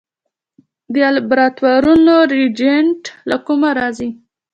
[0.93, 4.09] د لابراتوارونو ریجنټ له کومه راځي؟